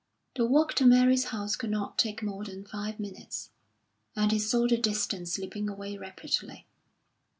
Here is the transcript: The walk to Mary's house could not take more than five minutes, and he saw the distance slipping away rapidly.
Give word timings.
The 0.35 0.47
walk 0.47 0.73
to 0.77 0.85
Mary's 0.87 1.25
house 1.25 1.55
could 1.55 1.69
not 1.69 1.99
take 1.99 2.23
more 2.23 2.43
than 2.43 2.65
five 2.65 2.99
minutes, 2.99 3.51
and 4.15 4.31
he 4.31 4.39
saw 4.39 4.65
the 4.67 4.75
distance 4.77 5.33
slipping 5.33 5.69
away 5.69 5.95
rapidly. 5.95 6.65